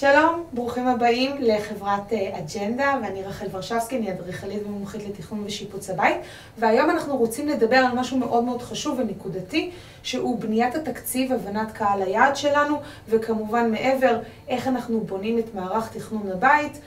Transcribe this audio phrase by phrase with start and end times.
[0.00, 6.16] שלום, ברוכים הבאים לחברת אה, אג'נדה, ואני רחל ורשבסקי, אני אדריכלית ומומחית לתכנון ושיפוץ הבית,
[6.58, 9.70] והיום אנחנו רוצים לדבר על משהו מאוד מאוד חשוב ונקודתי,
[10.02, 16.32] שהוא בניית התקציב, הבנת קהל היעד שלנו, וכמובן מעבר, איך אנחנו בונים את מערך תכנון
[16.32, 16.80] הבית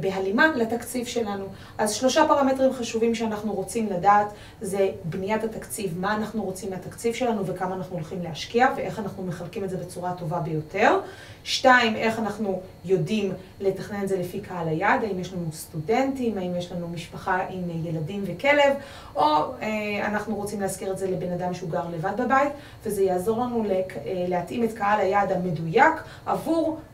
[0.00, 1.44] בהלימה לתקציב שלנו.
[1.78, 4.26] אז שלושה פרמטרים חשובים שאנחנו רוצים לדעת,
[4.60, 9.64] זה בניית התקציב, מה אנחנו רוצים מהתקציב שלנו וכמה אנחנו הולכים להשקיע, ואיך אנחנו מחלקים
[9.64, 11.00] את זה בצורה הטובה ביותר.
[11.44, 16.56] שתיים, איך אנחנו יודעים לתכנן את זה לפי קהל היעד, האם יש לנו סטודנטים, האם
[16.56, 18.74] יש לנו משפחה עם ילדים וכלב,
[19.16, 22.52] או אה, אנחנו רוצים להזכיר את זה לבן אדם שהוא גר לבד בבית,
[22.84, 23.80] וזה יעזור לנו אה,
[24.28, 25.94] להתאים את קהל היעד המדויק
[26.26, 26.93] עבור אה,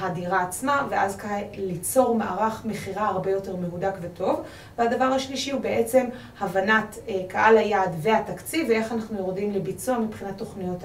[0.00, 1.18] הדירה עצמה, ואז
[1.56, 4.40] ליצור מערך מכירה הרבה יותר מהודק וטוב.
[4.78, 6.06] והדבר השלישי הוא בעצם
[6.40, 6.98] הבנת
[7.28, 10.84] קהל היעד והתקציב, ואיך אנחנו יורדים לביצוע מבחינת תוכניות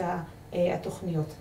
[0.53, 1.33] התוכניות.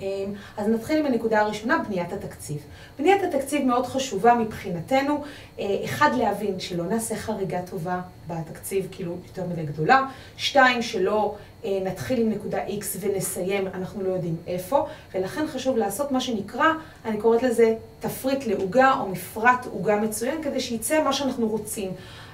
[0.00, 2.58] אמ, אז נתחיל עם הנקודה הראשונה, בניית התקציב.
[2.98, 5.24] בניית התקציב מאוד חשובה מבחינתנו,
[5.58, 11.34] אה, אחד, להבין שלא נעשה חריגה טובה בתקציב, כאילו יותר מדי גדולה, שתיים, שלא אה,
[11.64, 16.66] נתחיל עם נקודה X ונסיים, אנחנו לא יודעים איפה, ולכן חשוב לעשות מה שנקרא,
[17.04, 21.92] אני קוראת לזה תפריט לעוגה או מפרט עוגה מצוין, כדי שייצא מה שאנחנו רוצים.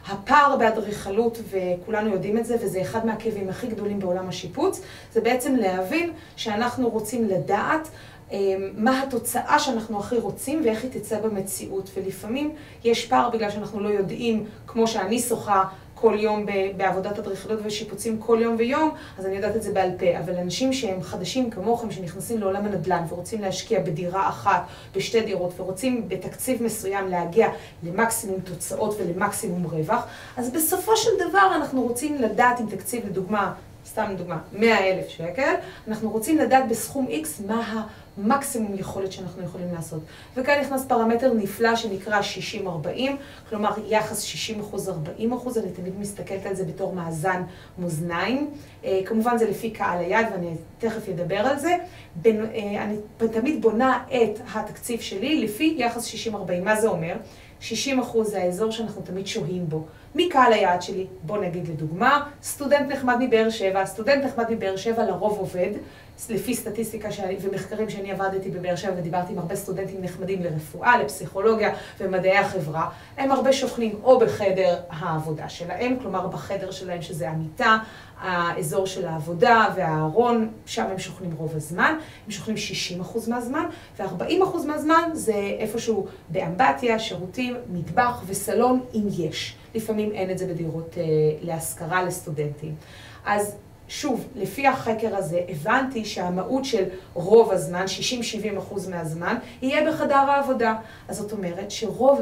[0.09, 4.81] הפער באדריכלות, וכולנו יודעים את זה, וזה אחד מהכאבים הכי גדולים בעולם השיפוץ,
[5.13, 7.89] זה בעצם להבין שאנחנו רוצים לדעת
[8.33, 8.39] אה,
[8.75, 11.91] מה התוצאה שאנחנו הכי רוצים ואיך היא תצא במציאות.
[11.95, 15.65] ולפעמים יש פער בגלל שאנחנו לא יודעים, כמו שאני שוחה
[16.01, 20.19] כל יום בעבודת אדריכלות ושיפוצים כל יום ויום, אז אני יודעת את זה בעל פה.
[20.19, 26.09] אבל אנשים שהם חדשים כמוכם, שנכנסים לעולם הנדל"ן ורוצים להשקיע בדירה אחת, בשתי דירות, ורוצים
[26.09, 27.49] בתקציב מסוים להגיע
[27.83, 33.53] למקסימום תוצאות ולמקסימום רווח, אז בסופו של דבר אנחנו רוצים לדעת עם תקציב, לדוגמה,
[33.87, 35.55] סתם לדוגמה, 100 אלף שקל,
[35.89, 37.87] אנחנו רוצים לדעת בסכום X מה
[38.19, 40.03] המקסימום יכולת שאנחנו יכולים לעשות.
[40.37, 42.21] וכאן נכנס פרמטר נפלא שנקרא
[42.63, 42.65] 60-40,
[43.49, 47.43] כלומר יחס 60 אחוז, 40 אחוז, אני תמיד מסתכלת על זה בתור מאזן
[47.79, 48.51] מאזניים.
[48.85, 51.77] אה, כמובן זה לפי קהל היד ואני תכף אדבר על זה.
[52.15, 52.97] בין, אה, אני
[53.33, 56.37] תמיד בונה את התקציב שלי לפי יחס 60-40.
[56.65, 57.17] מה זה אומר?
[57.61, 59.85] 60 אחוז זה האזור שאנחנו תמיד שוהים בו.
[60.15, 61.07] מי קהל היעד שלי?
[61.23, 65.71] בוא נגיד לדוגמה, סטודנט נחמד מבאר שבע, סטודנט נחמד מבאר שבע לרוב עובד,
[66.31, 71.75] לפי סטטיסטיקה שאני, ומחקרים שאני עבדתי בבאר שבע ודיברתי עם הרבה סטודנטים נחמדים לרפואה, לפסיכולוגיה
[71.99, 77.79] ומדעי החברה, הם הרבה שוכנים או בחדר העבודה שלהם, כלומר בחדר שלהם שזה המיטה,
[78.21, 82.57] האזור של העבודה והארון, שם הם שוכנים רוב הזמן, הם שוכנים
[83.03, 83.65] 60% מהזמן,
[83.99, 89.57] ו-40% מהזמן זה איפשהו באמבטיה, שירותים, מטבח וסלון, אם יש.
[89.75, 91.03] לפעמים אין את זה בדירות אה,
[91.43, 92.75] להשכרה לסטודנטים.
[93.25, 93.57] אז
[93.89, 97.85] שוב, לפי החקר הזה, הבנתי שהמהות של רוב הזמן,
[98.55, 100.75] 60-70 אחוז מהזמן, יהיה בחדר העבודה.
[101.09, 102.21] אז זאת אומרת שרוב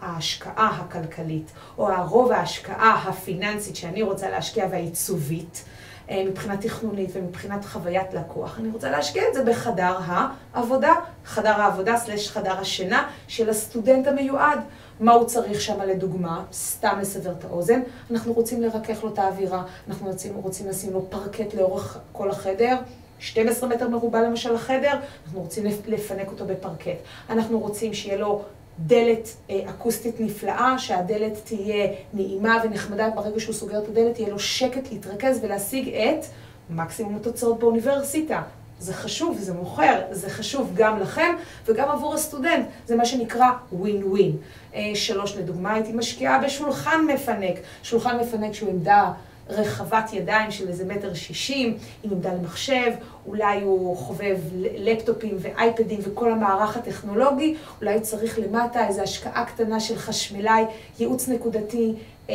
[0.00, 5.64] ההשקעה הכלכלית, או רוב ההשקעה הפיננסית שאני רוצה להשקיע והעיצובית,
[6.10, 10.92] מבחינה תכנונית ומבחינת חוויית לקוח, אני רוצה להשקיע את זה בחדר העבודה,
[11.24, 14.58] חדר העבודה סלש חדר השינה של הסטודנט המיועד.
[15.00, 17.80] מה הוא צריך שם לדוגמה, סתם לסבר את האוזן,
[18.10, 22.76] אנחנו רוצים לרכך לו את האווירה, אנחנו רוצים, רוצים לשים לו פרקט לאורך כל החדר,
[23.18, 24.92] 12 מטר מרובע למשל החדר,
[25.24, 26.96] אנחנו רוצים לפנק אותו בפרקט.
[27.30, 28.42] אנחנו רוצים שיהיה לו
[28.78, 34.38] דלת אה, אקוסטית נפלאה, שהדלת תהיה נעימה ונחמדה, ברגע שהוא סוגר את הדלת יהיה לו
[34.38, 36.24] שקט להתרכז ולהשיג את
[36.70, 38.42] מקסימום התוצאות באוניברסיטה.
[38.78, 41.34] זה חשוב, זה מוכר, זה חשוב גם לכם
[41.66, 44.36] וגם עבור הסטודנט, זה מה שנקרא ווין ווין.
[44.74, 49.12] אה, שלוש, לדוגמה, הייתי משקיעה בשולחן מפנק, שולחן מפנק שהוא עמדה
[49.52, 52.92] רחבת ידיים של איזה מטר שישים, עם עמדה למחשב,
[53.26, 59.80] אולי הוא חובב לפטופים ואייפדים וכל המערך הטכנולוגי, אולי הוא צריך למטה איזו השקעה קטנה
[59.80, 60.64] של חשמלאי,
[61.00, 61.92] ייעוץ נקודתי,
[62.28, 62.34] אמ,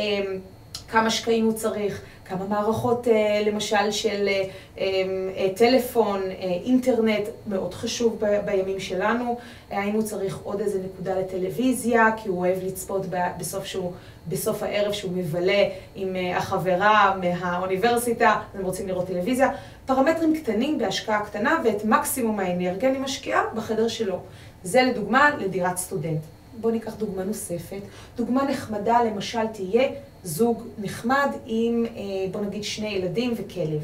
[0.88, 4.42] כמה שקעים הוא צריך, כמה מערכות אה, למשל של אה,
[4.78, 6.20] אה, טלפון,
[6.64, 9.38] אינטרנט, מאוד חשוב בימים שלנו.
[9.70, 13.06] האם הוא צריך עוד איזה נקודה לטלוויזיה, כי הוא אוהב לצפות
[13.38, 13.92] בסוף, שהוא,
[14.28, 15.64] בסוף הערב שהוא מבלה
[15.94, 19.50] עם החברה מהאוניברסיטה, הם רוצים לראות טלוויזיה.
[19.86, 24.18] פרמטרים קטנים בהשקעה קטנה ואת מקסימום האנרגיה אני משקיעה בחדר שלו.
[24.62, 26.37] זה לדוגמה לדירת סטודנט.
[26.60, 27.80] בואו ניקח דוגמה נוספת.
[28.16, 29.88] דוגמה נחמדה למשל תהיה
[30.24, 33.82] זוג נחמד עם, אה, בוא נגיד, שני ילדים וכלב.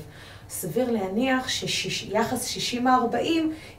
[0.48, 2.86] סביר להניח שיחס 60-40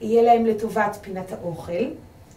[0.01, 1.85] יהיה להם לטובת פינת האוכל,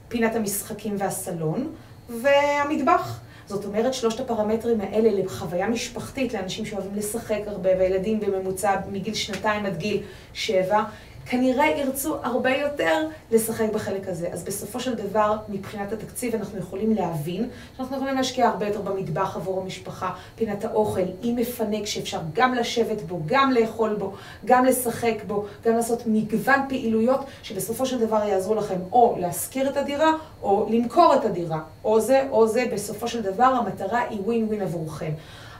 [0.08, 1.72] פינת המשחקים והסלון
[2.08, 3.20] והמטבח.
[3.46, 9.66] זאת אומרת, שלושת הפרמטרים האלה לחוויה משפחתית, לאנשים שאוהבים לשחק הרבה, והילדים בממוצע מגיל שנתיים
[9.66, 10.02] עד גיל
[10.32, 10.82] שבע,
[11.26, 14.28] כנראה ירצו הרבה יותר לשחק בחלק הזה.
[14.32, 19.36] אז בסופו של דבר, מבחינת התקציב, אנחנו יכולים להבין שאנחנו יכולים להשקיע הרבה יותר במטבח
[19.36, 24.12] עבור המשפחה, פינת האוכל, עם מפנק שאפשר גם לשבת בו, גם לאכול בו,
[24.44, 29.76] גם לשחק בו, גם לעשות מגוון פעילויות שבסופו של דבר יעזרו לכם או להשכיר את
[29.76, 30.12] הדירה,
[30.42, 31.60] או למכור את הדירה.
[31.84, 35.12] או זה או זה, בסופו של דבר המטרה היא ווין ווין עבורכם.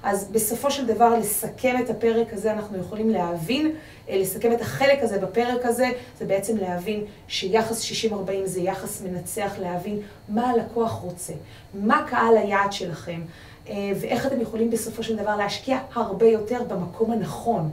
[0.02, 3.72] אז בסופו של דבר, לסכם את הפרק הזה, אנחנו יכולים להבין,
[4.08, 8.12] אה, לסכם את החלק הזה בפרק הזה, זה בעצם להבין שיחס 60-40
[8.44, 11.32] זה יחס מנצח, להבין מה הלקוח רוצה,
[11.74, 13.20] מה קהל היעד שלכם,
[13.68, 17.70] אה, ואיך אתם יכולים בסופו של דבר להשקיע הרבה יותר במקום הנכון.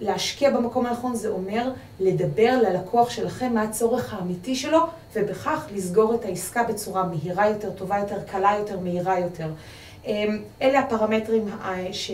[0.00, 1.70] להשקיע במקום הנכון זה אומר
[2.00, 4.78] לדבר ללקוח שלכם מה הצורך האמיתי שלו,
[5.14, 9.48] ובכך לסגור את העסקה בצורה מהירה יותר, טובה יותר, קלה יותר, מהירה יותר.
[10.06, 11.48] אמ, אלה הפרמטרים
[11.92, 12.10] ש,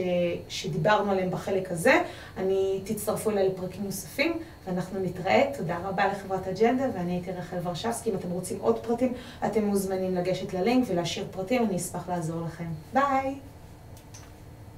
[0.49, 2.03] שדיברנו עליהם בחלק הזה.
[2.37, 5.51] אני, תצטרפו אליי לפרקים נוספים, ואנחנו נתראה.
[5.59, 8.11] תודה רבה לחברת אג'נדה, ואני הייתי רחל ורשבסקי.
[8.11, 9.13] אם אתם רוצים עוד פרטים,
[9.47, 12.69] אתם מוזמנים לגשת ללינק ולהשאיר פרטים, אני אשמח לעזור לכם.
[12.93, 13.52] ביי!